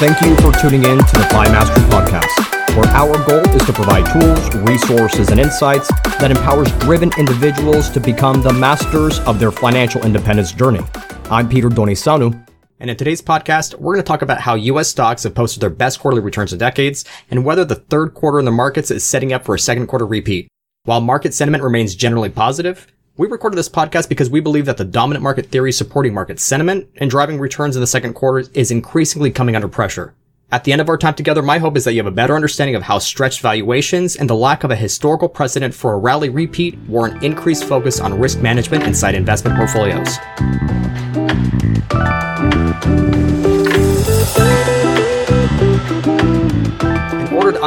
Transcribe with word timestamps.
Thank 0.00 0.22
you 0.22 0.34
for 0.36 0.50
tuning 0.58 0.84
in 0.84 0.96
to 0.96 1.12
the 1.12 1.28
FI 1.30 1.52
Mastery 1.52 1.84
Podcast, 1.90 2.74
where 2.74 2.88
our 2.88 3.22
goal 3.26 3.46
is 3.54 3.62
to 3.66 3.72
provide 3.74 4.10
tools, 4.10 4.54
resources, 4.66 5.28
and 5.28 5.38
insights 5.38 5.88
that 6.18 6.30
empowers 6.30 6.72
driven 6.78 7.12
individuals 7.18 7.90
to 7.90 8.00
become 8.00 8.40
the 8.40 8.50
masters 8.50 9.18
of 9.20 9.38
their 9.38 9.52
financial 9.52 10.02
independence 10.02 10.52
journey. 10.52 10.80
I'm 11.30 11.50
Peter 11.50 11.68
Donisanu. 11.68 12.46
And 12.80 12.88
in 12.88 12.96
today's 12.96 13.20
podcast, 13.20 13.74
we're 13.74 13.92
going 13.92 14.02
to 14.02 14.08
talk 14.08 14.22
about 14.22 14.40
how 14.40 14.54
U.S. 14.54 14.88
stocks 14.88 15.24
have 15.24 15.34
posted 15.34 15.60
their 15.60 15.68
best 15.68 16.00
quarterly 16.00 16.22
returns 16.22 16.54
in 16.54 16.58
decades 16.58 17.04
and 17.30 17.44
whether 17.44 17.66
the 17.66 17.74
third 17.74 18.14
quarter 18.14 18.38
in 18.38 18.46
the 18.46 18.50
markets 18.50 18.90
is 18.90 19.04
setting 19.04 19.34
up 19.34 19.44
for 19.44 19.54
a 19.54 19.58
second 19.58 19.88
quarter 19.88 20.06
repeat. 20.06 20.48
While 20.84 21.02
market 21.02 21.34
sentiment 21.34 21.62
remains 21.62 21.94
generally 21.94 22.30
positive, 22.30 22.86
we 23.20 23.28
recorded 23.28 23.58
this 23.58 23.68
podcast 23.68 24.08
because 24.08 24.30
we 24.30 24.40
believe 24.40 24.64
that 24.64 24.78
the 24.78 24.84
dominant 24.84 25.22
market 25.22 25.50
theory 25.50 25.72
supporting 25.72 26.14
market 26.14 26.40
sentiment 26.40 26.88
and 26.96 27.10
driving 27.10 27.38
returns 27.38 27.76
in 27.76 27.80
the 27.80 27.86
second 27.86 28.14
quarter 28.14 28.48
is 28.54 28.70
increasingly 28.70 29.30
coming 29.30 29.54
under 29.54 29.68
pressure. 29.68 30.14
At 30.50 30.64
the 30.64 30.72
end 30.72 30.80
of 30.80 30.88
our 30.88 30.96
time 30.96 31.12
together, 31.12 31.42
my 31.42 31.58
hope 31.58 31.76
is 31.76 31.84
that 31.84 31.92
you 31.92 31.98
have 31.98 32.06
a 32.06 32.10
better 32.10 32.34
understanding 32.34 32.76
of 32.76 32.82
how 32.84 32.98
stretched 32.98 33.42
valuations 33.42 34.16
and 34.16 34.30
the 34.30 34.34
lack 34.34 34.64
of 34.64 34.70
a 34.70 34.74
historical 34.74 35.28
precedent 35.28 35.74
for 35.74 35.92
a 35.92 35.98
rally 35.98 36.30
repeat 36.30 36.78
warrant 36.88 37.22
increased 37.22 37.64
focus 37.64 38.00
on 38.00 38.18
risk 38.18 38.40
management 38.40 38.84
inside 38.84 39.14
investment 39.14 39.54
portfolios 39.54 40.16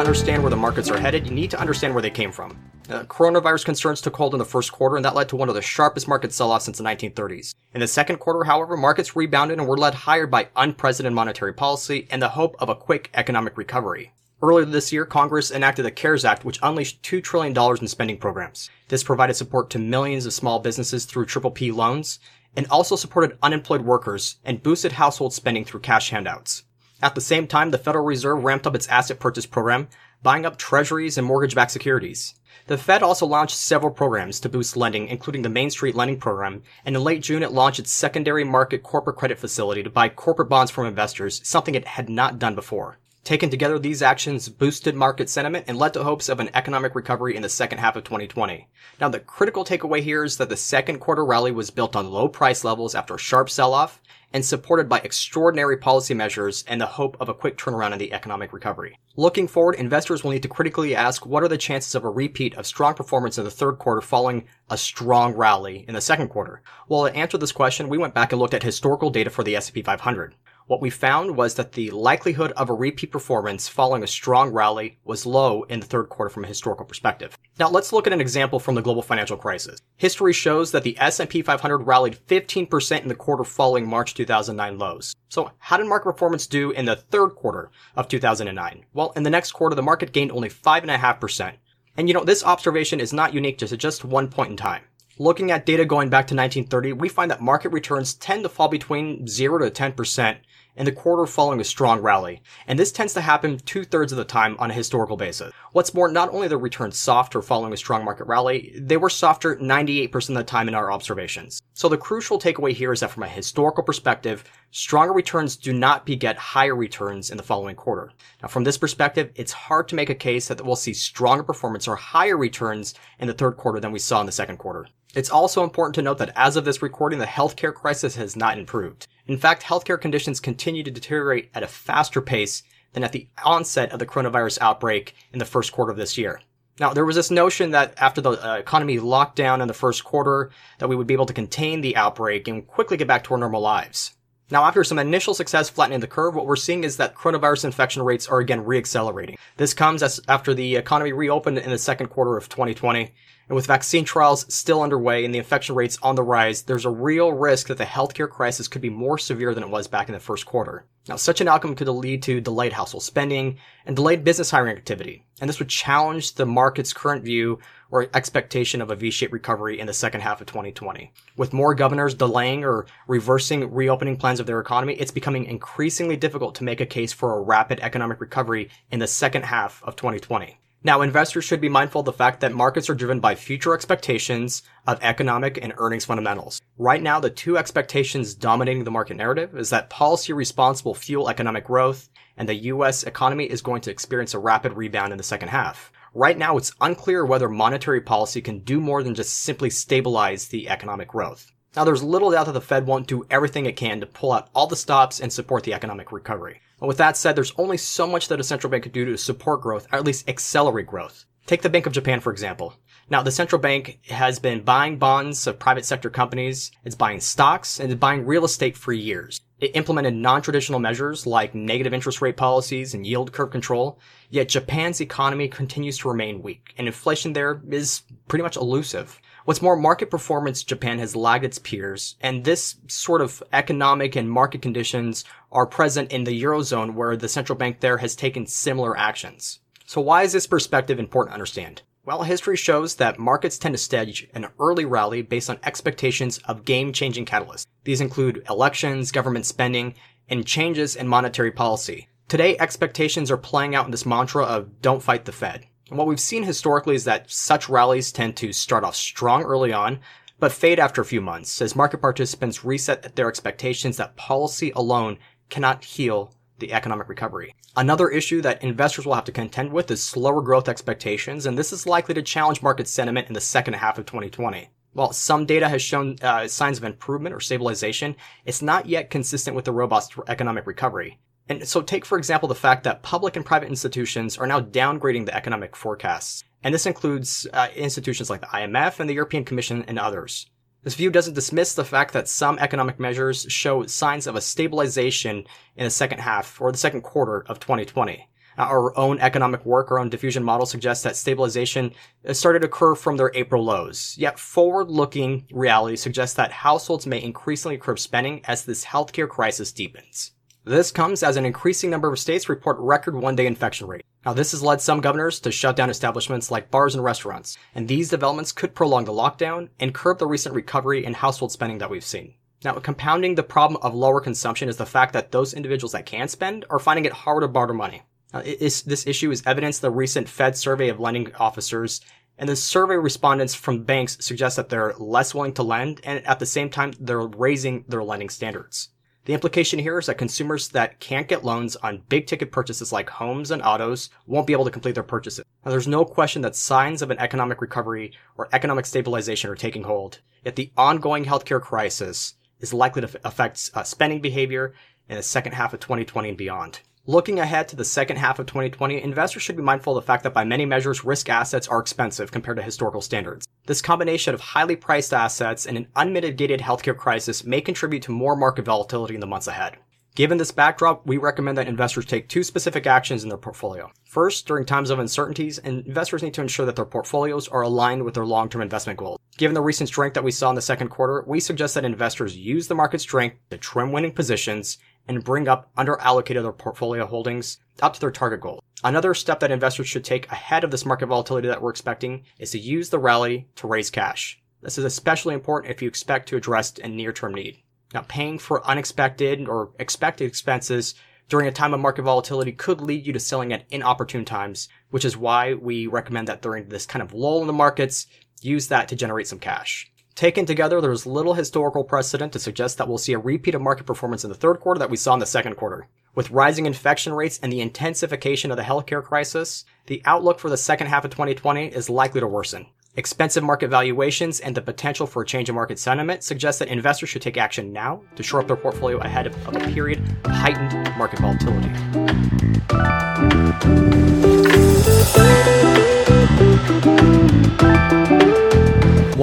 understand 0.03 0.43
where 0.43 0.49
the 0.49 0.57
markets 0.57 0.89
are 0.89 0.99
headed, 0.99 1.25
you 1.25 1.33
need 1.33 1.49
to 1.49 1.59
understand 1.59 1.93
where 1.93 2.01
they 2.01 2.09
came 2.09 2.29
from. 2.29 2.51
Uh, 2.89 3.03
coronavirus 3.05 3.63
concerns 3.63 4.01
took 4.01 4.17
hold 4.17 4.33
in 4.33 4.37
the 4.37 4.43
first 4.43 4.73
quarter, 4.73 4.97
and 4.97 5.05
that 5.05 5.15
led 5.15 5.29
to 5.29 5.37
one 5.37 5.47
of 5.47 5.55
the 5.55 5.61
sharpest 5.61 6.09
market 6.09 6.33
sell-offs 6.33 6.65
since 6.65 6.77
the 6.77 6.83
1930s. 6.83 7.55
In 7.73 7.79
the 7.79 7.87
second 7.87 8.17
quarter, 8.17 8.43
however, 8.43 8.75
markets 8.75 9.15
rebounded 9.15 9.59
and 9.59 9.67
were 9.67 9.77
led 9.77 9.93
higher 9.93 10.27
by 10.27 10.49
unprecedented 10.57 11.15
monetary 11.15 11.53
policy 11.53 12.05
and 12.11 12.21
the 12.21 12.29
hope 12.29 12.57
of 12.59 12.67
a 12.67 12.75
quick 12.75 13.09
economic 13.13 13.57
recovery. 13.57 14.11
Earlier 14.41 14.65
this 14.65 14.91
year, 14.91 15.05
Congress 15.05 15.51
enacted 15.51 15.85
the 15.85 15.91
CARES 15.91 16.25
Act, 16.25 16.43
which 16.43 16.59
unleashed 16.61 17.01
$2 17.03 17.23
trillion 17.23 17.57
in 17.79 17.87
spending 17.87 18.17
programs. 18.17 18.69
This 18.89 19.03
provided 19.03 19.35
support 19.35 19.69
to 19.69 19.79
millions 19.79 20.25
of 20.25 20.33
small 20.33 20.59
businesses 20.59 21.05
through 21.05 21.27
PPP 21.27 21.73
loans, 21.73 22.19
and 22.57 22.67
also 22.67 22.97
supported 22.97 23.37
unemployed 23.41 23.83
workers 23.83 24.35
and 24.43 24.61
boosted 24.61 24.91
household 24.91 25.33
spending 25.33 25.63
through 25.63 25.79
cash 25.79 26.09
handouts. 26.09 26.63
At 27.03 27.15
the 27.15 27.21
same 27.21 27.47
time, 27.47 27.71
the 27.71 27.77
Federal 27.77 28.05
Reserve 28.05 28.45
ramped 28.45 28.65
up 28.65 28.75
its 28.75 28.87
asset 28.87 29.19
purchase 29.19 29.45
program, 29.45 29.89
buying 30.21 30.45
up 30.45 30.55
treasuries 30.55 31.17
and 31.17 31.27
mortgage-backed 31.27 31.69
securities. 31.69 32.35
The 32.67 32.77
Fed 32.77 33.03
also 33.03 33.25
launched 33.25 33.57
several 33.57 33.91
programs 33.91 34.39
to 34.39 34.47
boost 34.47 34.77
lending, 34.77 35.09
including 35.09 35.41
the 35.41 35.49
Main 35.49 35.69
Street 35.69 35.95
Lending 35.95 36.17
Program, 36.17 36.63
and 36.85 36.95
in 36.95 37.03
late 37.03 37.21
June 37.21 37.43
it 37.43 37.51
launched 37.51 37.79
its 37.79 37.91
secondary 37.91 38.45
market 38.45 38.83
corporate 38.83 39.17
credit 39.17 39.37
facility 39.37 39.83
to 39.83 39.89
buy 39.89 40.07
corporate 40.07 40.47
bonds 40.47 40.71
from 40.71 40.85
investors, 40.87 41.41
something 41.43 41.75
it 41.75 41.85
had 41.85 42.07
not 42.07 42.39
done 42.39 42.55
before. 42.55 42.99
Taken 43.23 43.49
together, 43.49 43.79
these 43.79 44.01
actions 44.01 44.49
boosted 44.49 44.95
market 44.95 45.29
sentiment 45.29 45.63
and 45.69 45.77
led 45.77 45.93
to 45.93 46.03
hopes 46.03 46.27
of 46.27 46.41
an 46.41 46.49
economic 46.53 46.93
recovery 46.93 47.37
in 47.37 47.41
the 47.41 47.47
second 47.47 47.77
half 47.77 47.95
of 47.95 48.03
2020. 48.03 48.67
Now, 48.99 49.07
the 49.07 49.21
critical 49.21 49.63
takeaway 49.63 50.01
here 50.01 50.25
is 50.25 50.35
that 50.37 50.49
the 50.49 50.57
second 50.57 50.99
quarter 50.99 51.23
rally 51.23 51.53
was 51.53 51.69
built 51.69 51.95
on 51.95 52.11
low 52.11 52.27
price 52.27 52.65
levels 52.65 52.95
after 52.95 53.15
a 53.15 53.19
sharp 53.19 53.49
sell-off 53.49 54.01
and 54.33 54.43
supported 54.43 54.89
by 54.89 54.99
extraordinary 54.99 55.77
policy 55.77 56.13
measures 56.13 56.65
and 56.67 56.81
the 56.81 56.85
hope 56.85 57.15
of 57.21 57.29
a 57.29 57.33
quick 57.33 57.57
turnaround 57.57 57.93
in 57.93 57.99
the 57.99 58.11
economic 58.11 58.51
recovery. 58.51 58.99
Looking 59.15 59.47
forward, 59.47 59.75
investors 59.75 60.23
will 60.23 60.31
need 60.31 60.43
to 60.43 60.49
critically 60.49 60.93
ask 60.93 61.25
what 61.25 61.43
are 61.43 61.47
the 61.47 61.57
chances 61.57 61.95
of 61.95 62.03
a 62.03 62.09
repeat 62.09 62.55
of 62.55 62.65
strong 62.65 62.93
performance 62.93 63.37
in 63.37 63.45
the 63.45 63.51
third 63.51 63.73
quarter 63.77 64.01
following 64.01 64.47
a 64.69 64.77
strong 64.77 65.33
rally 65.33 65.85
in 65.87 65.93
the 65.93 66.01
second 66.01 66.27
quarter? 66.27 66.61
Well, 66.89 67.07
to 67.07 67.15
answer 67.15 67.37
this 67.37 67.51
question, 67.53 67.87
we 67.87 67.97
went 67.97 68.15
back 68.15 68.33
and 68.33 68.41
looked 68.41 68.55
at 68.55 68.63
historical 68.63 69.11
data 69.11 69.29
for 69.29 69.43
the 69.43 69.55
S&P 69.55 69.81
500. 69.81 70.35
What 70.67 70.81
we 70.81 70.89
found 70.89 71.35
was 71.35 71.55
that 71.55 71.73
the 71.73 71.91
likelihood 71.91 72.53
of 72.53 72.69
a 72.69 72.73
repeat 72.73 73.11
performance 73.11 73.67
following 73.67 74.01
a 74.01 74.07
strong 74.07 74.51
rally 74.51 74.97
was 75.03 75.25
low 75.25 75.63
in 75.63 75.81
the 75.81 75.85
third 75.85 76.07
quarter 76.07 76.29
from 76.29 76.45
a 76.45 76.47
historical 76.47 76.85
perspective. 76.85 77.37
Now 77.59 77.69
let's 77.69 77.91
look 77.91 78.07
at 78.07 78.13
an 78.13 78.21
example 78.21 78.59
from 78.59 78.75
the 78.75 78.81
global 78.81 79.01
financial 79.01 79.35
crisis. 79.35 79.81
History 79.97 80.31
shows 80.31 80.71
that 80.71 80.83
the 80.83 80.97
S&P 80.99 81.41
500 81.41 81.79
rallied 81.79 82.17
15% 82.27 83.01
in 83.01 83.09
the 83.09 83.15
quarter 83.15 83.43
following 83.43 83.87
March 83.87 84.13
2009 84.13 84.79
lows. 84.79 85.13
So 85.27 85.51
how 85.57 85.75
did 85.75 85.87
market 85.87 86.05
performance 86.05 86.47
do 86.47 86.71
in 86.71 86.85
the 86.85 86.95
third 86.95 87.31
quarter 87.31 87.69
of 87.97 88.07
2009? 88.07 88.85
Well, 88.93 89.11
in 89.17 89.23
the 89.23 89.29
next 89.29 89.51
quarter, 89.51 89.75
the 89.75 89.81
market 89.81 90.13
gained 90.13 90.31
only 90.31 90.49
5.5%. 90.49 91.55
And 91.97 92.07
you 92.07 92.13
know, 92.13 92.23
this 92.23 92.43
observation 92.43 93.01
is 93.01 93.11
not 93.11 93.33
unique 93.33 93.57
to 93.59 93.77
just 93.77 94.05
one 94.05 94.29
point 94.29 94.51
in 94.51 94.57
time. 94.57 94.83
Looking 95.19 95.51
at 95.51 95.65
data 95.65 95.85
going 95.85 96.09
back 96.09 96.25
to 96.27 96.35
1930, 96.35 96.93
we 96.93 97.07
find 97.07 97.29
that 97.29 97.41
market 97.41 97.69
returns 97.69 98.15
tend 98.15 98.43
to 98.43 98.49
fall 98.49 98.67
between 98.67 99.27
0 99.27 99.59
to 99.59 99.69
10% 99.69 100.37
in 100.75 100.85
the 100.85 100.91
quarter 100.91 101.25
following 101.25 101.59
a 101.59 101.63
strong 101.63 102.01
rally, 102.01 102.41
and 102.67 102.79
this 102.79 102.91
tends 102.91 103.13
to 103.13 103.21
happen 103.21 103.57
two 103.59 103.83
thirds 103.83 104.11
of 104.11 104.17
the 104.17 104.25
time 104.25 104.55
on 104.59 104.71
a 104.71 104.73
historical 104.73 105.17
basis. 105.17 105.51
What's 105.71 105.93
more, 105.93 106.09
not 106.09 106.29
only 106.33 106.47
the 106.47 106.57
returns 106.57 106.97
softer 106.97 107.41
following 107.41 107.73
a 107.73 107.77
strong 107.77 108.03
market 108.03 108.25
rally, 108.25 108.73
they 108.75 108.97
were 108.97 109.09
softer 109.09 109.55
98% 109.55 110.29
of 110.29 110.35
the 110.35 110.43
time 110.43 110.67
in 110.67 110.75
our 110.75 110.91
observations. 110.91 111.61
So 111.73 111.89
the 111.89 111.97
crucial 111.97 112.39
takeaway 112.39 112.73
here 112.73 112.91
is 112.91 112.99
that 113.01 113.11
from 113.11 113.23
a 113.23 113.27
historical 113.27 113.83
perspective, 113.83 114.43
stronger 114.71 115.13
returns 115.13 115.55
do 115.55 115.73
not 115.73 116.05
beget 116.05 116.37
higher 116.37 116.75
returns 116.75 117.29
in 117.29 117.37
the 117.37 117.43
following 117.43 117.75
quarter. 117.75 118.11
Now 118.41 118.47
from 118.47 118.63
this 118.63 118.77
perspective, 118.77 119.31
it's 119.35 119.51
hard 119.51 119.87
to 119.89 119.95
make 119.95 120.09
a 120.09 120.15
case 120.15 120.47
that 120.47 120.63
we'll 120.63 120.75
see 120.75 120.93
stronger 120.93 121.43
performance 121.43 121.87
or 121.87 121.95
higher 121.95 122.37
returns 122.37 122.93
in 123.19 123.27
the 123.27 123.33
third 123.33 123.57
quarter 123.57 123.79
than 123.79 123.91
we 123.91 123.99
saw 123.99 124.19
in 124.19 124.25
the 124.25 124.31
second 124.31 124.57
quarter. 124.57 124.87
It's 125.15 125.29
also 125.29 125.63
important 125.63 125.93
to 125.95 126.01
note 126.01 126.17
that 126.17 126.33
as 126.35 126.55
of 126.55 126.65
this 126.65 126.81
recording, 126.81 127.19
the 127.19 127.25
healthcare 127.25 127.73
crisis 127.73 128.15
has 128.15 128.35
not 128.35 128.57
improved. 128.57 129.07
In 129.27 129.37
fact, 129.37 129.63
healthcare 129.63 129.99
conditions 129.99 130.39
continue 130.39 130.83
to 130.83 130.91
deteriorate 130.91 131.49
at 131.53 131.63
a 131.63 131.67
faster 131.67 132.21
pace 132.21 132.63
than 132.91 133.03
at 133.03 133.13
the 133.13 133.27
onset 133.43 133.91
of 133.91 133.99
the 133.99 134.05
coronavirus 134.05 134.59
outbreak 134.59 135.15
in 135.31 135.39
the 135.39 135.45
first 135.45 135.71
quarter 135.71 135.91
of 135.91 135.97
this 135.97 136.17
year. 136.17 136.41
Now, 136.79 136.93
there 136.93 137.05
was 137.05 137.15
this 137.15 137.31
notion 137.31 137.71
that 137.71 137.93
after 137.97 138.19
the 138.19 138.31
uh, 138.31 138.55
economy 138.55 138.99
locked 138.99 139.35
down 139.35 139.61
in 139.61 139.67
the 139.67 139.73
first 139.73 140.03
quarter, 140.03 140.49
that 140.79 140.89
we 140.89 140.95
would 140.95 141.07
be 141.07 141.13
able 141.13 141.27
to 141.27 141.33
contain 141.33 141.81
the 141.81 141.95
outbreak 141.95 142.47
and 142.47 142.67
quickly 142.67 142.97
get 142.97 143.07
back 143.07 143.23
to 143.25 143.33
our 143.33 143.39
normal 143.39 143.61
lives. 143.61 144.15
Now, 144.51 144.65
after 144.65 144.83
some 144.83 144.99
initial 144.99 145.33
success 145.33 145.69
flattening 145.69 145.99
the 145.99 146.07
curve, 146.07 146.35
what 146.35 146.45
we're 146.45 146.55
seeing 146.55 146.83
is 146.83 146.97
that 146.97 147.15
coronavirus 147.15 147.65
infection 147.65 148.03
rates 148.03 148.27
are 148.27 148.39
again 148.39 148.65
reaccelerating. 148.65 149.35
This 149.57 149.73
comes 149.73 150.03
after 150.27 150.53
the 150.53 150.75
economy 150.75 151.13
reopened 151.13 151.59
in 151.59 151.69
the 151.69 151.77
second 151.77 152.07
quarter 152.07 152.37
of 152.37 152.49
2020 152.49 153.13
and 153.53 153.55
with 153.55 153.67
vaccine 153.67 154.03
trials 154.03 154.51
still 154.51 154.81
underway 154.81 155.23
and 155.23 155.31
the 155.31 155.37
infection 155.37 155.75
rates 155.75 155.99
on 156.01 156.15
the 156.15 156.23
rise, 156.23 156.63
there's 156.63 156.85
a 156.85 156.89
real 156.89 157.31
risk 157.31 157.67
that 157.67 157.77
the 157.77 157.83
healthcare 157.83 158.27
crisis 158.27 158.67
could 158.67 158.81
be 158.81 158.89
more 158.89 159.19
severe 159.19 159.53
than 159.53 159.61
it 159.61 159.69
was 159.69 159.87
back 159.87 160.09
in 160.09 160.13
the 160.13 160.19
first 160.19 160.47
quarter. 160.47 160.87
Now, 161.07 161.17
such 161.17 161.39
an 161.39 161.47
outcome 161.47 161.75
could 161.75 161.87
lead 161.87 162.23
to 162.23 162.41
delayed 162.41 162.73
household 162.73 163.03
spending 163.03 163.59
and 163.85 163.95
delayed 163.95 164.23
business 164.23 164.49
hiring 164.49 164.75
activity. 164.75 165.27
And 165.39 165.47
this 165.47 165.59
would 165.59 165.69
challenge 165.69 166.33
the 166.33 166.47
market's 166.47 166.93
current 166.93 167.23
view 167.23 167.59
or 167.91 168.09
expectation 168.15 168.81
of 168.81 168.89
a 168.89 168.95
V-shaped 168.95 169.31
recovery 169.31 169.79
in 169.79 169.85
the 169.85 169.93
second 169.93 170.21
half 170.21 170.41
of 170.41 170.47
2020. 170.47 171.13
With 171.37 171.53
more 171.53 171.75
governors 171.75 172.15
delaying 172.15 172.63
or 172.63 172.87
reversing 173.07 173.71
reopening 173.71 174.17
plans 174.17 174.39
of 174.39 174.47
their 174.47 174.61
economy, 174.61 174.95
it's 174.95 175.11
becoming 175.11 175.45
increasingly 175.45 176.17
difficult 176.17 176.55
to 176.55 176.63
make 176.63 176.81
a 176.81 176.87
case 176.87 177.13
for 177.13 177.37
a 177.37 177.41
rapid 177.41 177.81
economic 177.81 178.19
recovery 178.19 178.71
in 178.89 178.97
the 178.97 179.05
second 179.05 179.45
half 179.45 179.83
of 179.83 179.95
2020. 179.95 180.57
Now, 180.85 181.01
investors 181.01 181.45
should 181.45 181.61
be 181.61 181.69
mindful 181.69 182.01
of 182.01 182.05
the 182.05 182.11
fact 182.11 182.41
that 182.41 182.51
markets 182.51 182.89
are 182.89 182.95
driven 182.95 183.21
by 183.21 183.35
future 183.35 183.73
expectations 183.73 184.63
of 184.85 184.99
economic 185.01 185.57
and 185.61 185.73
earnings 185.77 186.03
fundamentals. 186.03 186.61
Right 186.77 187.01
now, 187.01 187.21
the 187.21 187.29
two 187.29 187.57
expectations 187.57 188.33
dominating 188.33 188.83
the 188.83 188.91
market 188.91 189.15
narrative 189.15 189.55
is 189.55 189.69
that 189.69 189.89
policy 189.89 190.33
response 190.33 190.83
will 190.83 190.93
fuel 190.93 191.29
economic 191.29 191.65
growth 191.65 192.09
and 192.35 192.49
the 192.49 192.55
US 192.55 193.03
economy 193.03 193.45
is 193.45 193.61
going 193.61 193.81
to 193.81 193.91
experience 193.91 194.33
a 194.33 194.39
rapid 194.39 194.73
rebound 194.73 195.13
in 195.13 195.17
the 195.17 195.23
second 195.23 195.49
half. 195.49 195.89
Right 196.13 196.37
now, 196.37 196.57
it's 196.57 196.73
unclear 196.81 197.25
whether 197.25 197.47
monetary 197.47 198.01
policy 198.01 198.41
can 198.41 198.59
do 198.59 198.81
more 198.81 199.03
than 199.03 199.15
just 199.15 199.33
simply 199.39 199.69
stabilize 199.69 200.49
the 200.49 200.67
economic 200.67 201.07
growth. 201.07 201.51
Now, 201.75 201.85
there's 201.85 202.03
little 202.03 202.31
doubt 202.31 202.47
that 202.47 202.51
the 202.51 202.61
Fed 202.61 202.85
won't 202.85 203.07
do 203.07 203.25
everything 203.31 203.65
it 203.65 203.75
can 203.77 203.99
to 203.99 204.05
pull 204.05 204.31
out 204.31 204.49
all 204.53 204.67
the 204.67 204.75
stops 204.75 205.19
and 205.19 205.31
support 205.31 205.63
the 205.63 205.73
economic 205.73 206.11
recovery. 206.11 206.61
But 206.83 206.89
with 206.89 206.97
that 206.97 207.15
said, 207.15 207.37
there's 207.37 207.53
only 207.57 207.77
so 207.77 208.05
much 208.05 208.27
that 208.27 208.41
a 208.41 208.43
central 208.43 208.69
bank 208.69 208.83
could 208.83 208.91
do 208.91 209.05
to 209.05 209.17
support 209.17 209.61
growth, 209.61 209.87
or 209.93 209.99
at 209.99 210.03
least 210.03 210.27
accelerate 210.27 210.85
growth. 210.85 211.23
Take 211.45 211.61
the 211.61 211.69
Bank 211.69 211.85
of 211.85 211.93
Japan, 211.93 212.19
for 212.19 212.29
example. 212.29 212.73
Now, 213.09 213.23
the 213.23 213.31
central 213.31 213.61
bank 213.61 213.99
has 214.09 214.37
been 214.37 214.65
buying 214.65 214.97
bonds 214.97 215.47
of 215.47 215.59
private 215.59 215.85
sector 215.85 216.09
companies, 216.09 216.73
it's 216.83 216.93
buying 216.93 217.21
stocks, 217.21 217.79
and 217.79 217.89
it's 217.89 217.99
buying 218.01 218.25
real 218.25 218.43
estate 218.43 218.75
for 218.75 218.91
years. 218.91 219.39
It 219.61 219.77
implemented 219.77 220.13
non-traditional 220.13 220.81
measures 220.81 221.25
like 221.25 221.55
negative 221.55 221.93
interest 221.93 222.21
rate 222.21 222.35
policies 222.35 222.93
and 222.93 223.07
yield 223.07 223.31
curve 223.31 223.51
control, 223.51 223.97
yet 224.29 224.49
Japan's 224.49 224.99
economy 224.99 225.47
continues 225.47 225.97
to 225.99 226.09
remain 226.09 226.41
weak, 226.41 226.73
and 226.77 226.85
inflation 226.85 227.31
there 227.31 227.61
is 227.69 228.01
pretty 228.27 228.43
much 228.43 228.57
elusive. 228.57 229.21
What's 229.45 229.61
more, 229.61 229.75
market 229.75 230.09
performance 230.09 230.63
Japan 230.63 230.99
has 230.99 231.17
lagged 231.17 231.43
its 231.43 231.59
peers, 231.59 232.15
and 232.21 232.45
this 232.45 232.77
sort 232.87 233.19
of 233.19 233.43
economic 233.51 234.15
and 234.15 234.31
market 234.31 234.61
conditions 234.61 235.25
are 235.51 235.65
present 235.67 236.13
in 236.13 236.23
the 236.23 236.43
Eurozone 236.43 236.93
where 236.93 237.17
the 237.17 237.27
central 237.27 237.57
bank 237.57 237.81
there 237.81 237.97
has 237.97 238.15
taken 238.15 238.47
similar 238.47 238.97
actions. 238.97 239.59
So 239.85 239.99
why 239.99 240.23
is 240.23 240.31
this 240.31 240.47
perspective 240.47 240.97
important 240.97 241.31
to 241.31 241.33
understand? 241.33 241.81
Well, 242.05 242.23
history 242.23 242.55
shows 242.55 242.95
that 242.95 243.19
markets 243.19 243.57
tend 243.57 243.73
to 243.73 243.77
stage 243.77 244.29
an 244.33 244.47
early 244.59 244.85
rally 244.85 245.21
based 245.21 245.49
on 245.49 245.59
expectations 245.63 246.37
of 246.45 246.63
game-changing 246.63 247.25
catalysts. 247.25 247.65
These 247.83 247.99
include 247.99 248.45
elections, 248.49 249.11
government 249.11 249.45
spending, 249.45 249.95
and 250.29 250.45
changes 250.45 250.95
in 250.95 251.07
monetary 251.09 251.51
policy. 251.51 252.07
Today, 252.29 252.57
expectations 252.57 253.29
are 253.29 253.37
playing 253.37 253.75
out 253.75 253.85
in 253.85 253.91
this 253.91 254.05
mantra 254.05 254.45
of 254.45 254.81
don't 254.81 255.03
fight 255.03 255.25
the 255.25 255.33
Fed. 255.33 255.67
And 255.93 255.99
what 255.99 256.07
we've 256.07 256.19
seen 256.19 256.41
historically 256.41 256.95
is 256.95 257.03
that 257.03 257.29
such 257.29 257.69
rallies 257.69 258.11
tend 258.11 258.35
to 258.37 258.51
start 258.51 258.83
off 258.83 258.95
strong 258.95 259.43
early 259.43 259.71
on, 259.71 259.99
but 260.39 260.51
fade 260.51 260.79
after 260.79 261.01
a 261.01 261.05
few 261.05 261.21
months 261.21 261.61
as 261.61 261.75
market 261.75 261.99
participants 262.01 262.65
reset 262.65 263.15
their 263.15 263.27
expectations 263.27 263.97
that 263.97 264.15
policy 264.15 264.71
alone 264.71 265.19
cannot 265.51 265.83
heal 265.83 266.33
the 266.57 266.73
economic 266.73 267.07
recovery. 267.09 267.53
Another 267.75 268.09
issue 268.09 268.41
that 268.41 268.63
investors 268.63 269.05
will 269.05 269.13
have 269.13 269.25
to 269.25 269.31
contend 269.31 269.71
with 269.71 269.91
is 269.91 270.01
slower 270.01 270.41
growth 270.41 270.67
expectations, 270.67 271.45
and 271.45 271.59
this 271.59 271.71
is 271.71 271.85
likely 271.85 272.15
to 272.15 272.23
challenge 272.23 272.63
market 272.63 272.87
sentiment 272.87 273.27
in 273.27 273.35
the 273.35 273.39
second 273.39 273.75
half 273.75 273.99
of 273.99 274.07
2020. 274.07 274.71
While 274.93 275.13
some 275.13 275.45
data 275.45 275.69
has 275.69 275.83
shown 275.83 276.15
uh, 276.23 276.47
signs 276.47 276.79
of 276.79 276.85
improvement 276.85 277.35
or 277.35 277.39
stabilization, 277.39 278.15
it's 278.45 278.63
not 278.63 278.87
yet 278.87 279.11
consistent 279.11 279.55
with 279.55 279.65
the 279.65 279.71
robust 279.71 280.15
economic 280.27 280.65
recovery. 280.65 281.19
And 281.49 281.67
so 281.67 281.81
take, 281.81 282.05
for 282.05 282.17
example, 282.17 282.47
the 282.47 282.55
fact 282.55 282.83
that 282.83 283.03
public 283.03 283.35
and 283.35 283.45
private 283.45 283.67
institutions 283.67 284.37
are 284.37 284.47
now 284.47 284.61
downgrading 284.61 285.25
the 285.25 285.35
economic 285.35 285.75
forecasts. 285.75 286.43
And 286.63 286.73
this 286.73 286.85
includes 286.85 287.45
uh, 287.51 287.67
institutions 287.75 288.29
like 288.29 288.41
the 288.41 288.47
IMF 288.47 288.99
and 288.99 289.09
the 289.09 289.13
European 289.13 289.43
Commission 289.43 289.83
and 289.87 289.99
others. 289.99 290.47
This 290.83 290.95
view 290.95 291.09
doesn't 291.09 291.33
dismiss 291.33 291.75
the 291.75 291.85
fact 291.85 292.13
that 292.13 292.27
some 292.27 292.59
economic 292.59 292.99
measures 292.99 293.45
show 293.49 293.85
signs 293.85 294.27
of 294.27 294.35
a 294.35 294.41
stabilization 294.41 295.45
in 295.77 295.85
the 295.85 295.89
second 295.89 296.19
half 296.19 296.59
or 296.59 296.71
the 296.71 296.77
second 296.77 297.01
quarter 297.01 297.41
of 297.47 297.59
2020. 297.59 298.27
Our 298.57 298.95
own 298.97 299.19
economic 299.19 299.65
work, 299.65 299.91
our 299.91 299.99
own 299.99 300.09
diffusion 300.09 300.43
model 300.43 300.65
suggests 300.65 301.03
that 301.03 301.15
stabilization 301.15 301.93
started 302.33 302.59
to 302.59 302.67
occur 302.67 302.95
from 302.95 303.17
their 303.17 303.31
April 303.33 303.63
lows. 303.63 304.15
Yet 304.17 304.37
forward-looking 304.37 305.47
reality 305.51 305.95
suggests 305.95 306.35
that 306.35 306.51
households 306.51 307.07
may 307.07 307.21
increasingly 307.21 307.77
curb 307.77 307.97
spending 307.97 308.41
as 308.45 308.65
this 308.65 308.85
healthcare 308.85 309.27
crisis 309.27 309.71
deepens. 309.71 310.31
This 310.65 310.93
comes 310.93 311.23
as 311.23 311.35
an 311.35 311.45
increasing 311.45 311.89
number 311.89 312.09
of 312.09 312.17
states 312.17 312.47
report 312.47 312.77
record 312.79 313.15
one-day 313.15 313.45
infection 313.45 313.85
rate. 313.85 314.05
Now, 314.25 314.31
this 314.31 314.51
has 314.51 314.63
led 314.63 314.79
some 314.79 315.01
governors 315.01 315.41
to 315.41 315.51
shut 315.51 315.75
down 315.75 315.89
establishments 315.89 316.49
like 316.49 316.71
bars 316.71 316.95
and 316.95 317.03
restaurants, 317.03 317.57
and 317.75 317.85
these 317.85 318.07
developments 318.07 318.53
could 318.53 318.73
prolong 318.73 319.03
the 319.03 319.11
lockdown 319.11 319.67
and 319.77 319.93
curb 319.93 320.19
the 320.19 320.25
recent 320.25 320.55
recovery 320.55 321.03
in 321.03 321.15
household 321.15 321.51
spending 321.51 321.79
that 321.79 321.89
we've 321.89 322.05
seen. 322.05 322.35
Now, 322.63 322.75
compounding 322.75 323.35
the 323.35 323.43
problem 323.43 323.77
of 323.83 323.93
lower 323.93 324.21
consumption 324.21 324.69
is 324.69 324.77
the 324.77 324.85
fact 324.85 325.11
that 325.11 325.33
those 325.33 325.53
individuals 325.53 325.91
that 325.91 326.05
can 326.05 326.29
spend 326.29 326.63
are 326.69 326.79
finding 326.79 327.03
it 327.03 327.11
hard 327.11 327.41
to 327.41 327.49
borrow 327.49 327.73
money. 327.73 328.03
Now, 328.33 328.41
this 328.41 329.05
issue 329.05 329.31
is 329.31 329.43
evidenced 329.45 329.81
the 329.81 329.91
recent 329.91 330.29
Fed 330.29 330.55
survey 330.55 330.87
of 330.87 330.97
lending 330.97 331.35
officers, 331.35 331.99
and 332.37 332.47
the 332.47 332.55
survey 332.55 332.95
respondents 332.95 333.53
from 333.53 333.83
banks 333.83 334.17
suggest 334.21 334.55
that 334.55 334.69
they're 334.69 334.93
less 334.97 335.35
willing 335.35 335.55
to 335.55 335.63
lend, 335.63 335.99
and 336.05 336.25
at 336.25 336.39
the 336.39 336.45
same 336.45 336.69
time, 336.69 336.93
they're 337.01 337.27
raising 337.27 337.83
their 337.89 338.01
lending 338.01 338.29
standards. 338.29 338.87
The 339.25 339.33
implication 339.33 339.79
here 339.79 339.97
is 339.97 340.07
that 340.07 340.17
consumers 340.17 340.67
that 340.69 340.99
can't 340.99 341.29
get 341.29 341.45
loans 341.45 341.77
on 341.77 342.03
big 342.09 342.27
ticket 342.27 342.51
purchases 342.51 342.91
like 342.91 343.09
homes 343.09 343.51
and 343.51 343.61
autos 343.61 344.09
won't 344.27 344.47
be 344.47 344.51
able 344.51 344.65
to 344.65 344.71
complete 344.71 344.95
their 344.95 345.03
purchases. 345.03 345.45
Now, 345.63 345.71
there's 345.71 345.87
no 345.87 346.03
question 346.03 346.41
that 346.41 346.57
signs 346.57 347.01
of 347.01 347.09
an 347.09 347.19
economic 347.19 347.61
recovery 347.61 348.11
or 348.37 348.49
economic 348.51 348.85
stabilization 348.85 349.49
are 349.49 349.55
taking 349.55 349.83
hold, 349.83 350.19
yet 350.43 350.57
the 350.57 350.73
ongoing 350.75 351.23
healthcare 351.23 351.61
crisis 351.61 352.33
is 352.59 352.73
likely 352.73 353.01
to 353.01 353.19
affect 353.23 353.69
uh, 353.73 353.83
spending 353.83 354.19
behavior 354.19 354.73
in 355.07 355.15
the 355.15 355.23
second 355.23 355.53
half 355.53 355.73
of 355.73 355.79
2020 355.79 356.27
and 356.27 356.37
beyond. 356.37 356.81
Looking 357.05 357.37
ahead 357.37 357.67
to 357.67 357.75
the 357.75 357.83
second 357.83 358.15
half 358.15 358.39
of 358.39 358.45
2020, 358.45 359.03
investors 359.03 359.43
should 359.43 359.57
be 359.57 359.61
mindful 359.61 359.97
of 359.97 360.01
the 360.01 360.07
fact 360.07 360.23
that 360.23 360.33
by 360.33 360.45
many 360.45 360.65
measures, 360.65 361.03
risk 361.03 361.27
assets 361.27 361.67
are 361.67 361.81
expensive 361.81 362.31
compared 362.31 362.55
to 362.55 362.63
historical 362.63 363.01
standards. 363.01 363.45
This 363.65 363.81
combination 363.81 364.33
of 364.33 364.39
highly 364.39 364.77
priced 364.77 365.13
assets 365.13 365.65
and 365.65 365.75
an 365.75 365.87
unmitigated 365.97 366.61
healthcare 366.61 366.95
crisis 366.95 367.43
may 367.43 367.59
contribute 367.59 368.03
to 368.03 368.13
more 368.13 368.37
market 368.37 368.63
volatility 368.63 369.15
in 369.15 369.19
the 369.19 369.27
months 369.27 369.47
ahead. 369.47 369.75
Given 370.15 370.37
this 370.37 370.53
backdrop, 370.53 371.05
we 371.05 371.17
recommend 371.17 371.57
that 371.57 371.67
investors 371.67 372.05
take 372.05 372.29
two 372.29 372.41
specific 372.41 372.87
actions 372.87 373.23
in 373.23 373.29
their 373.29 373.37
portfolio. 373.37 373.91
First, 374.05 374.47
during 374.47 374.65
times 374.65 374.89
of 374.89 374.99
uncertainties, 374.99 375.57
investors 375.57 376.23
need 376.23 376.35
to 376.35 376.41
ensure 376.41 376.65
that 376.67 376.77
their 376.77 376.85
portfolios 376.85 377.49
are 377.49 377.63
aligned 377.63 378.03
with 378.03 378.13
their 378.13 378.25
long-term 378.25 378.61
investment 378.61 378.97
goals. 378.97 379.19
Given 379.37 379.55
the 379.55 379.61
recent 379.61 379.89
strength 379.89 380.13
that 380.13 380.23
we 380.23 380.31
saw 380.31 380.51
in 380.51 380.55
the 380.55 380.61
second 380.61 380.87
quarter, 380.87 381.25
we 381.27 381.41
suggest 381.41 381.73
that 381.73 381.83
investors 381.83 382.37
use 382.37 382.67
the 382.67 382.75
market 382.75 383.01
strength 383.01 383.37
to 383.49 383.57
trim 383.57 383.91
winning 383.91 384.13
positions 384.13 384.77
and 385.07 385.23
bring 385.23 385.47
up 385.47 385.69
under-allocated 385.75 386.43
their 386.43 386.51
portfolio 386.51 387.05
holdings 387.05 387.57
up 387.81 387.93
to 387.93 387.99
their 387.99 388.11
target 388.11 388.41
goal. 388.41 388.63
Another 388.83 389.13
step 389.13 389.39
that 389.39 389.51
investors 389.51 389.87
should 389.87 390.03
take 390.03 390.31
ahead 390.31 390.63
of 390.63 390.71
this 390.71 390.85
market 390.85 391.07
volatility 391.07 391.47
that 391.47 391.61
we're 391.61 391.69
expecting 391.69 392.23
is 392.37 392.51
to 392.51 392.59
use 392.59 392.89
the 392.89 392.99
rally 392.99 393.47
to 393.55 393.67
raise 393.67 393.89
cash. 393.89 394.41
This 394.61 394.77
is 394.77 394.85
especially 394.85 395.33
important 395.33 395.71
if 395.71 395.81
you 395.81 395.87
expect 395.87 396.29
to 396.29 396.37
address 396.37 396.73
a 396.81 396.87
near-term 396.87 397.33
need. 397.33 397.61
Now, 397.93 398.05
paying 398.07 398.39
for 398.39 398.65
unexpected 398.65 399.47
or 399.47 399.71
expected 399.77 400.25
expenses 400.25 400.95
during 401.29 401.47
a 401.47 401.51
time 401.51 401.73
of 401.73 401.79
market 401.79 402.03
volatility 402.03 402.51
could 402.51 402.81
lead 402.81 403.05
you 403.05 403.13
to 403.13 403.19
selling 403.19 403.53
at 403.53 403.65
inopportune 403.69 404.25
times, 404.25 404.67
which 404.89 405.05
is 405.05 405.15
why 405.15 405.53
we 405.53 405.87
recommend 405.87 406.27
that 406.27 406.41
during 406.41 406.69
this 406.69 406.85
kind 406.85 407.01
of 407.01 407.13
lull 407.13 407.41
in 407.41 407.47
the 407.47 407.53
markets, 407.53 408.07
use 408.41 408.67
that 408.67 408.87
to 408.89 408.95
generate 408.95 409.27
some 409.27 409.39
cash. 409.39 409.91
Taken 410.15 410.45
together, 410.45 410.79
there's 410.79 411.07
little 411.07 411.33
historical 411.33 411.83
precedent 411.83 412.33
to 412.33 412.39
suggest 412.39 412.77
that 412.77 412.87
we'll 412.87 412.99
see 412.99 413.13
a 413.13 413.19
repeat 413.19 413.55
of 413.55 413.61
market 413.63 413.87
performance 413.87 414.23
in 414.23 414.29
the 414.29 414.35
third 414.35 414.59
quarter 414.59 414.77
that 414.77 414.91
we 414.91 414.97
saw 414.97 415.15
in 415.15 415.19
the 415.19 415.25
second 415.25 415.55
quarter. 415.55 415.87
With 416.13 416.29
rising 416.29 416.67
infection 416.67 417.13
rates 417.13 417.39
and 417.41 417.51
the 417.51 417.61
intensification 417.61 418.51
of 418.51 418.57
the 418.57 418.63
healthcare 418.63 419.03
crisis, 419.03 419.65
the 419.87 420.03
outlook 420.05 420.39
for 420.39 420.51
the 420.51 420.57
second 420.57 420.85
half 420.87 421.03
of 421.03 421.09
2020 421.09 421.65
is 421.65 421.89
likely 421.89 422.19
to 422.19 422.27
worsen. 422.27 422.67
Expensive 422.95 423.43
market 423.43 423.69
valuations 423.69 424.39
and 424.39 424.55
the 424.55 424.61
potential 424.61 425.07
for 425.07 425.23
a 425.23 425.25
change 425.25 425.49
in 425.49 425.55
market 425.55 425.79
sentiment 425.79 426.21
suggest 426.21 426.59
that 426.59 426.67
investors 426.67 427.09
should 427.09 427.23
take 427.23 427.37
action 427.37 427.73
now 427.73 428.03
to 428.15 428.21
shore 428.21 428.41
up 428.41 428.45
their 428.47 428.55
portfolio 428.55 428.99
ahead 428.99 429.25
of, 429.25 429.47
a 429.47 429.59
period 429.71 429.99
of 430.25 430.31
heightened 430.31 430.95
market 430.95 431.17
volatility. 431.17 431.71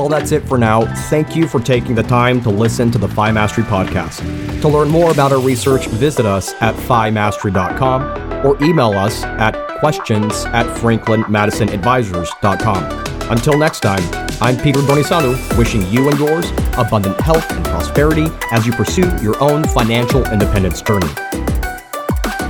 Well, 0.00 0.08
that's 0.08 0.32
it 0.32 0.48
for 0.48 0.56
now. 0.56 0.86
Thank 1.10 1.36
you 1.36 1.46
for 1.46 1.60
taking 1.60 1.94
the 1.94 2.02
time 2.02 2.40
to 2.44 2.48
listen 2.48 2.90
to 2.92 2.96
the 2.96 3.06
FI 3.06 3.32
Mastery 3.32 3.64
podcast. 3.64 4.22
To 4.62 4.68
learn 4.68 4.88
more 4.88 5.10
about 5.10 5.30
our 5.30 5.38
research, 5.38 5.88
visit 5.88 6.24
us 6.24 6.54
at 6.62 6.74
FIMastery.com 6.74 8.46
or 8.46 8.56
email 8.64 8.92
us 8.92 9.22
at 9.24 9.52
questions 9.78 10.46
at 10.46 10.64
franklinmadisonadvisors.com. 10.78 13.30
Until 13.30 13.58
next 13.58 13.80
time, 13.80 14.00
I'm 14.40 14.56
Peter 14.56 14.80
Donisanu, 14.80 15.58
wishing 15.58 15.86
you 15.88 16.08
and 16.08 16.18
yours 16.18 16.50
abundant 16.78 17.20
health 17.20 17.52
and 17.52 17.62
prosperity 17.66 18.28
as 18.52 18.66
you 18.66 18.72
pursue 18.72 19.14
your 19.20 19.38
own 19.42 19.64
financial 19.64 20.24
independence 20.32 20.80
journey. 20.80 21.08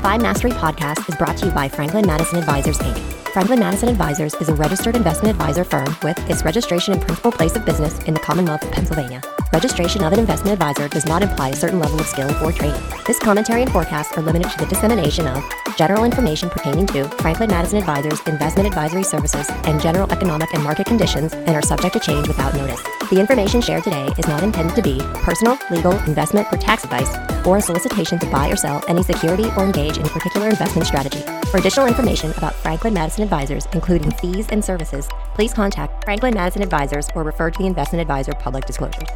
FI 0.02 0.19
Mastery 0.19 0.52
podcast 0.52 1.09
is 1.09 1.16
brought 1.16 1.37
to 1.38 1.47
you 1.47 1.52
by 1.52 1.69
Franklin 1.69 2.07
Madison 2.07 2.38
Advisors, 2.38 2.78
Inc. 2.78 3.20
Franklin 3.33 3.61
Madison 3.61 3.89
Advisors 3.89 4.35
is 4.35 4.49
a 4.49 4.55
registered 4.55 4.97
investment 4.97 5.39
advisor 5.39 5.63
firm 5.63 5.87
with 6.03 6.19
its 6.29 6.45
registration 6.45 6.95
and 6.95 7.01
principal 7.01 7.31
place 7.31 7.55
of 7.55 7.65
business 7.65 8.03
in 8.05 8.15
the 8.15 8.21
Commonwealth 8.21 8.65
of 8.65 8.73
Pennsylvania. 8.73 9.23
Registration 9.52 10.04
of 10.04 10.12
an 10.12 10.21
investment 10.21 10.52
advisor 10.52 10.87
does 10.88 11.07
not 11.07 11.23
imply 11.23 11.49
a 11.49 11.57
certain 11.57 11.80
level 11.80 11.99
of 11.99 12.07
skill 12.07 12.30
or 12.45 12.52
training. 12.52 12.80
This 13.04 13.19
commentary 13.19 13.62
and 13.62 13.73
forecast 13.73 14.16
are 14.16 14.23
limited 14.23 14.49
to 14.49 14.59
the 14.59 14.66
dissemination 14.66 15.26
of 15.26 15.42
general 15.76 16.04
information 16.04 16.49
pertaining 16.49 16.87
to 16.88 17.09
Franklin 17.19 17.50
Madison 17.50 17.78
Advisors 17.78 18.21
investment 18.28 18.69
advisory 18.69 19.02
services 19.02 19.49
and 19.64 19.80
general 19.80 20.11
economic 20.12 20.54
and 20.54 20.62
market 20.62 20.87
conditions 20.87 21.33
and 21.33 21.50
are 21.50 21.62
subject 21.62 21.95
to 21.95 22.00
change 22.00 22.28
without 22.28 22.54
notice. 22.54 22.80
The 23.11 23.19
information 23.19 23.61
shared 23.61 23.83
today 23.83 24.09
is 24.16 24.28
not 24.28 24.45
intended 24.45 24.76
to 24.76 24.83
be 24.83 25.00
personal, 25.14 25.59
legal, 25.69 25.99
investment, 26.04 26.47
or 26.52 26.57
tax 26.57 26.85
advice 26.85 27.12
or 27.45 27.57
a 27.57 27.61
solicitation 27.61 28.21
to 28.21 28.30
buy 28.30 28.50
or 28.50 28.57
sell 28.57 28.85
any 28.87 29.02
security 29.02 29.47
or 29.57 29.64
engage 29.64 29.99
in 29.99 30.07
a 30.07 30.11
particular 30.11 30.49
investment 30.49 30.87
strategy. 30.87 31.23
For 31.50 31.57
additional 31.57 31.88
information 31.88 32.30
about 32.37 32.54
Franklin 32.54 32.95
Madison 32.95 33.25
Advisors, 33.25 33.66
including 33.73 34.12
fees 34.12 34.47
and 34.50 34.64
services, 34.64 35.09
please 35.35 35.52
contact 35.52 36.04
Franklin 36.04 36.35
Madison 36.35 36.62
Advisors 36.62 37.09
or 37.16 37.25
refer 37.25 37.50
to 37.50 37.59
the 37.59 37.66
Investment 37.66 38.00
Advisor 38.00 38.33
public 38.35 38.64
disclosures. 38.64 39.09